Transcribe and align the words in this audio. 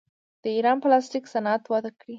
د 0.43 0.45
ایران 0.55 0.77
پلاستیک 0.83 1.25
صنعت 1.33 1.63
وده 1.71 1.91
کړې. 1.99 2.09